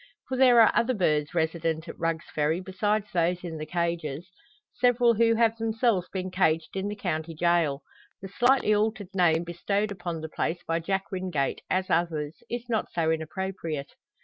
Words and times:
For 0.29 0.35
there 0.35 0.59
are 0.61 0.71
other 0.73 0.95
birds 0.95 1.35
resident 1.35 1.87
at 1.87 1.99
Rugg's 1.99 2.25
Ferry 2.33 2.59
besides 2.59 3.11
those 3.13 3.43
in 3.43 3.59
the 3.59 3.67
cages 3.67 4.31
several 4.73 5.13
who 5.13 5.35
have 5.35 5.55
themselves 5.57 6.09
been 6.09 6.31
caged 6.31 6.75
in 6.75 6.87
the 6.87 6.95
county 6.95 7.35
gaol. 7.35 7.83
The 8.19 8.27
slightly 8.29 8.73
altered 8.73 9.13
name 9.13 9.43
bestowed 9.43 9.91
upon 9.91 10.21
the 10.21 10.29
place 10.29 10.63
by 10.63 10.79
Jack 10.79 11.11
Wingate, 11.11 11.61
as 11.69 11.91
others, 11.91 12.41
is 12.49 12.67
not 12.67 12.91
so 12.91 13.11
inappropriate. 13.11 13.93